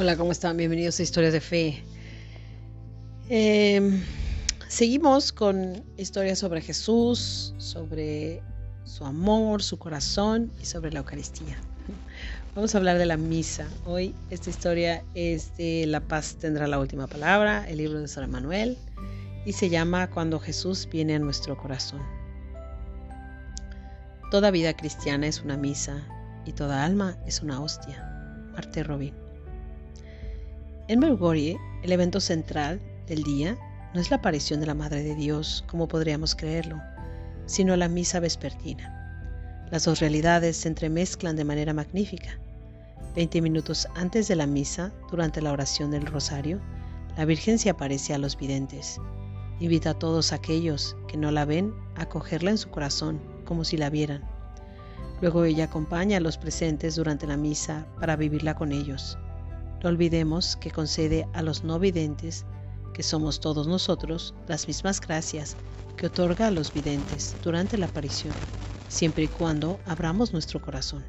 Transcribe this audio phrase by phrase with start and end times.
[0.00, 0.56] Hola, ¿cómo están?
[0.56, 1.82] Bienvenidos a Historias de Fe.
[3.28, 4.00] Em,
[4.68, 8.40] seguimos con historias sobre Jesús, sobre
[8.84, 11.58] su amor, su corazón y sobre la Eucaristía.
[12.54, 13.66] Vamos a hablar de la misa.
[13.86, 18.30] Hoy esta historia es de La paz tendrá la última palabra, el libro de San
[18.30, 18.78] Manuel,
[19.44, 22.02] y se llama Cuando Jesús viene a nuestro corazón.
[24.30, 26.06] Toda vida cristiana es una misa
[26.48, 28.02] y toda alma es una hostia.
[28.54, 29.12] Marte Robin.
[30.88, 33.58] En Bergorie, el evento central del día
[33.92, 36.80] no es la aparición de la Madre de Dios, como podríamos creerlo,
[37.44, 38.94] sino la misa vespertina.
[39.70, 42.38] Las dos realidades se entremezclan de manera magnífica.
[43.14, 46.60] Veinte minutos antes de la misa, durante la oración del rosario,
[47.18, 48.98] la Virgen se aparece a los videntes.
[49.60, 53.76] Invita a todos aquellos que no la ven a cogerla en su corazón, como si
[53.76, 54.37] la vieran.
[55.20, 59.18] Luego ella acompaña a los presentes durante la misa para vivirla con ellos.
[59.82, 62.44] No olvidemos que concede a los no videntes,
[62.94, 65.56] que somos todos nosotros, las mismas gracias
[65.96, 68.34] que otorga a los videntes durante la aparición,
[68.88, 71.04] siempre y cuando abramos nuestro corazón.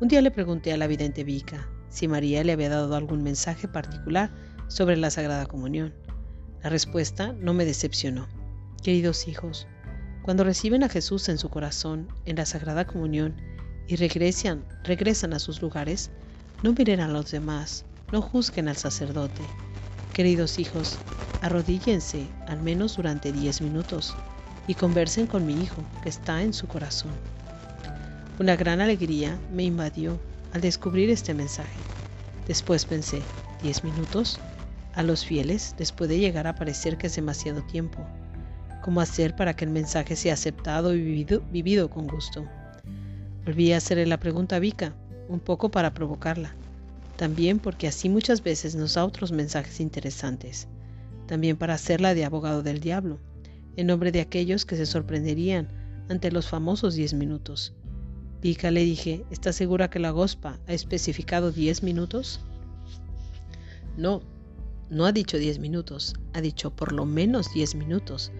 [0.00, 3.68] Un día le pregunté a la vidente Vika si María le había dado algún mensaje
[3.68, 4.30] particular
[4.68, 5.94] sobre la Sagrada Comunión.
[6.62, 8.26] La respuesta no me decepcionó.
[8.82, 9.68] Queridos hijos,
[10.24, 13.34] cuando reciben a Jesús en su corazón, en la Sagrada Comunión,
[13.86, 16.10] y regresan, regresan a sus lugares,
[16.62, 19.42] no miren a los demás, no juzguen al sacerdote.
[20.14, 20.98] Queridos hijos,
[21.42, 24.16] arrodíllense al menos durante 10 minutos
[24.66, 27.12] y conversen con mi hijo que está en su corazón.
[28.38, 30.18] Una gran alegría me invadió
[30.54, 31.78] al descubrir este mensaje.
[32.48, 33.20] Después pensé,
[33.62, 34.40] ¿10 minutos?
[34.94, 38.06] A los fieles les puede llegar a parecer que es demasiado tiempo.
[38.84, 42.46] ¿Cómo hacer para que el mensaje sea aceptado y vivido, con gusto?
[43.46, 44.94] Volví a hacerle la pregunta a Vika,
[45.26, 46.54] un poco para provocarla,
[47.16, 50.68] también porque así muchas veces nos da otros mensajes interesantes,
[51.26, 53.20] también para hacerla de abogado del diablo,
[53.76, 55.66] en nombre de aquellos que se sorprenderían
[56.10, 57.72] ante los famosos 10 minutos.
[58.42, 62.40] Pica le dije, ¿estás segura que la gospa ha especificado 10 minutos?
[63.96, 64.20] No,
[64.90, 68.30] no ha dicho 10 minutos, ha dicho por lo menos 10 minutos,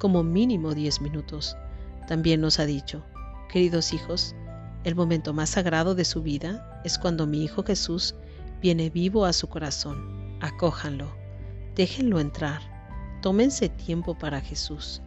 [0.00, 1.56] como mínimo 10 minutos.
[2.08, 3.04] También nos ha dicho,
[3.52, 4.34] queridos hijos,
[4.82, 8.16] el momento más sagrado de su vida es cuando mi Hijo Jesús
[8.62, 10.38] viene vivo a su corazón.
[10.40, 11.12] Acójanlo,
[11.76, 12.62] déjenlo entrar,
[13.20, 15.02] tómense tiempo para Jesús.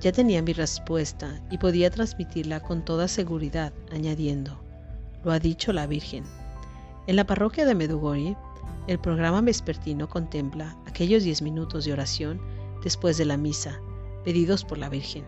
[0.00, 4.56] Ya tenía mi respuesta y podía transmitirla con toda seguridad, añadiendo,
[5.24, 6.24] lo ha dicho la Virgen.
[7.08, 8.36] En la parroquia de Medugori,
[8.86, 12.53] el programa vespertino contempla aquellos diez minutos de oración
[12.84, 13.80] después de la misa,
[14.22, 15.24] pedidos por la Virgen.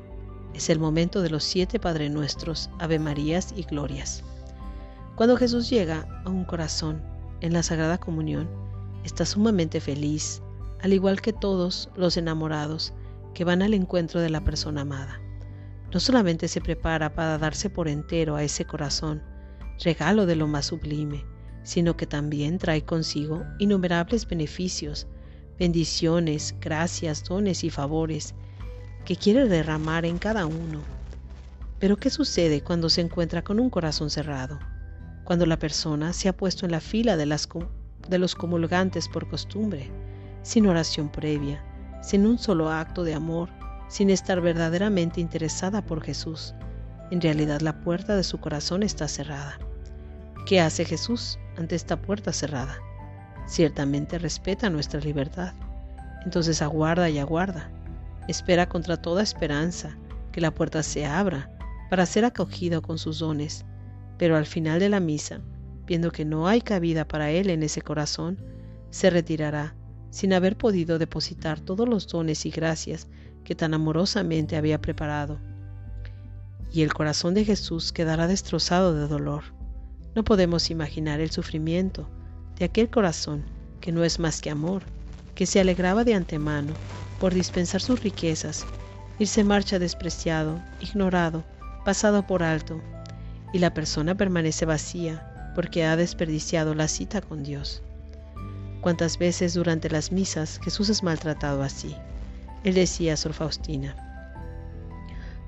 [0.55, 4.23] Es el momento de los siete Padre Nuestros, Ave Marías y Glorias.
[5.17, 7.03] Cuando Jesús llega a un corazón
[7.41, 8.49] en la Sagrada Comunión,
[9.05, 10.43] está sumamente feliz,
[10.83, 12.93] al igual que todos los enamorados
[13.35, 15.21] que van al encuentro de la persona amada.
[15.93, 19.23] No solamente se prepara para darse por entero a ese corazón,
[19.83, 21.25] regalo de lo más sublime,
[21.63, 25.07] sino que también trae consigo innumerables beneficios,
[25.59, 28.35] bendiciones, gracias, dones y favores
[29.05, 30.81] que quiere derramar en cada uno.
[31.79, 34.59] Pero ¿qué sucede cuando se encuentra con un corazón cerrado?
[35.25, 37.39] Cuando la persona se ha puesto en la fila de,
[38.09, 39.91] de los comulgantes por costumbre,
[40.43, 41.65] sin oración previa,
[42.03, 43.51] sin un solo acto de amor,
[43.89, 46.55] sin estar verdaderamente interesada por Jesús.
[47.11, 49.59] En realidad la puerta de su corazón está cerrada.
[50.47, 52.79] ¿Qué hace Jesús ante esta puerta cerrada?
[53.47, 55.55] Ciertamente respeta nuestra libertad.
[56.25, 57.71] Entonces aguarda y aguarda
[58.29, 59.97] Espera contra toda esperanza
[60.33, 61.51] que la puerta se abra
[61.91, 63.65] para ser acogido con sus dones,
[64.19, 65.41] pero al final de la misa,
[65.87, 68.39] viendo que no hay cabida para él en ese corazón,
[68.91, 69.77] se retirará
[70.11, 73.09] sin haber podido depositar todos los dones y gracias
[73.45, 75.39] que tan amorosamente había preparado.
[76.73, 79.45] Y el corazón de Jesús quedará destrozado de dolor.
[80.17, 82.11] No podemos imaginar el sufrimiento
[82.59, 83.45] de aquel corazón
[83.81, 84.83] que no es más que amor,
[85.35, 86.73] que se alegraba de antemano
[87.21, 88.67] por dispensar sus riquezas,
[89.19, 91.45] irse marcha despreciado, ignorado,
[91.85, 92.81] pasado por alto,
[93.53, 97.83] y la persona permanece vacía porque ha desperdiciado la cita con Dios.
[98.81, 101.95] ¿Cuántas veces durante las misas Jesús es maltratado así?
[102.65, 103.97] Él decía a Sor Faustina,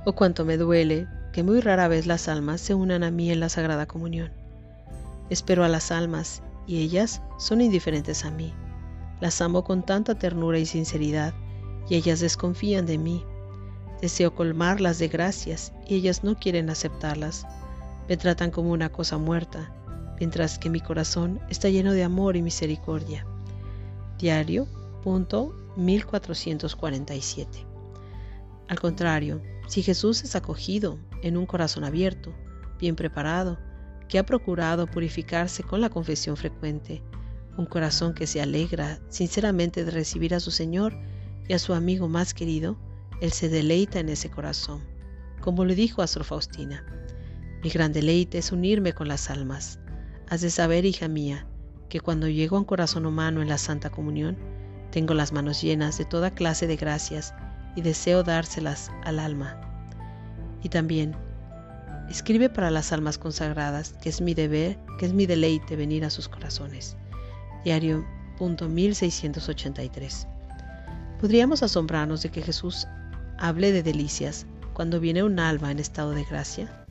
[0.05, 3.31] o oh, cuánto me duele que muy rara vez las almas se unan a mí
[3.31, 4.31] en la Sagrada Comunión.
[5.29, 8.53] Espero a las almas y ellas son indiferentes a mí.
[9.21, 11.35] Las amo con tanta ternura y sinceridad
[11.89, 13.25] y ellas desconfían de mí.
[14.01, 17.47] Deseo colmarlas de gracias y ellas no quieren aceptarlas.
[18.09, 19.73] Me tratan como una cosa muerta,
[20.21, 23.27] mientras que mi corazón está lleno de amor y misericordia.
[24.19, 24.69] Diario,
[25.03, 27.67] punto 1447.
[28.69, 32.35] Al contrario, si Jesús es acogido en un corazón abierto,
[32.79, 33.59] bien preparado,
[34.09, 37.03] que ha procurado purificarse con la confesión frecuente,
[37.57, 40.97] un corazón que se alegra sinceramente de recibir a su Señor
[41.49, 42.79] y a su amigo más querido,
[43.21, 44.83] Él se deleita en ese corazón,
[45.41, 46.85] como le dijo a Sor Faustina.
[47.63, 49.81] Mi gran deleite es unirme con las almas.
[50.29, 51.47] Has de saber, hija mía,
[51.89, 54.37] que cuando llego a un corazón humano en la Santa Comunión,
[54.91, 57.35] tengo las manos llenas de toda clase de gracias
[57.77, 59.61] y deseo dárselas al alma.
[60.63, 61.17] Y también,
[62.09, 66.11] escribe para las almas consagradas, que es mi deber, que es mi deleite venir a
[66.11, 66.97] sus corazones.
[67.65, 68.05] Diario
[68.39, 70.27] punto 1683.
[71.21, 72.87] Podríamos asombrarnos de que Jesús
[73.39, 76.85] hable de delicias cuando viene un alma en estado de gracia,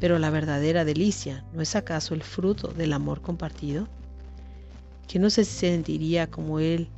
[0.00, 3.88] pero la verdadera delicia no es acaso el fruto del amor compartido.
[5.08, 6.88] que no se sentiría como él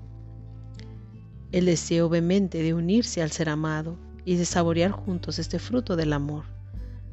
[1.53, 6.13] el deseo vehemente de unirse al ser amado y de saborear juntos este fruto del
[6.13, 6.45] amor.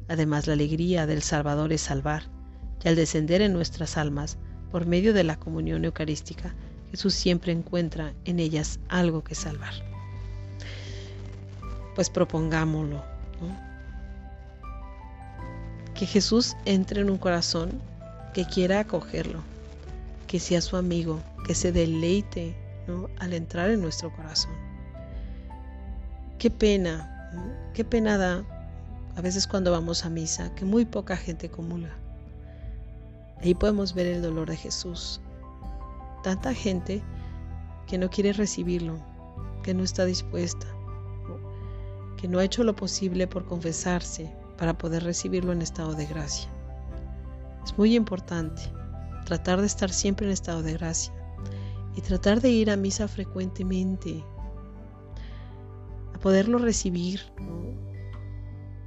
[0.08, 2.24] Además, la alegría del Salvador es salvar,
[2.82, 4.38] y al descender en nuestras almas
[4.70, 6.54] por medio de la comunión eucarística,
[6.90, 9.74] Jesús siempre encuentra en ellas algo que salvar.
[11.94, 13.02] Pues propongámoslo.
[15.94, 17.82] Que Jesús entre en un corazón
[18.32, 19.42] que quiera acogerlo,
[20.26, 22.56] que sea su amigo, que se deleite
[23.18, 24.52] al entrar en nuestro corazón.
[26.38, 28.57] Qué pena, qué pena da
[29.18, 31.90] a veces cuando vamos a misa que muy poca gente comulga.
[33.42, 35.20] Ahí podemos ver el dolor de Jesús.
[36.22, 37.02] Tanta gente
[37.88, 38.96] que no quiere recibirlo,
[39.64, 40.68] que no está dispuesta,
[42.16, 46.48] que no ha hecho lo posible por confesarse para poder recibirlo en estado de gracia.
[47.64, 48.62] Es muy importante
[49.24, 51.12] tratar de estar siempre en estado de gracia
[51.96, 54.22] y tratar de ir a misa frecuentemente,
[56.14, 57.20] a poderlo recibir,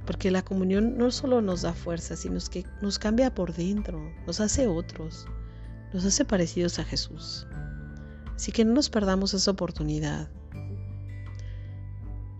[0.06, 4.40] porque la comunión no solo nos da fuerza, sino que nos cambia por dentro, nos
[4.40, 5.26] hace otros,
[5.92, 7.46] nos hace parecidos a Jesús.
[8.34, 10.28] Así que no nos perdamos esa oportunidad.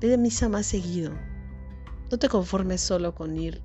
[0.01, 1.13] Ve a misa más seguido.
[2.11, 3.63] No te conformes solo con ir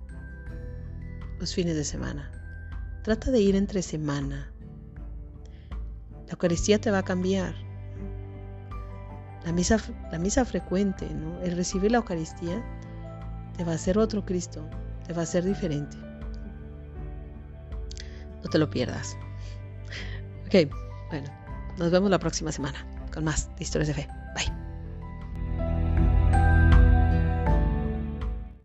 [1.40, 2.32] los fines de semana.
[3.04, 4.52] Trata de ir entre semana,
[6.28, 7.56] la Eucaristía te va a cambiar.
[9.46, 9.78] La misa,
[10.12, 11.42] la misa frecuente, ¿no?
[11.42, 12.62] el recibir la Eucaristía,
[13.58, 14.68] te va a hacer otro Cristo,
[15.06, 15.98] te va a hacer diferente.
[18.44, 19.18] No te lo pierdas.
[20.46, 20.72] Ok,
[21.10, 21.30] bueno,
[21.78, 24.08] nos vemos la próxima semana con más historias de fe.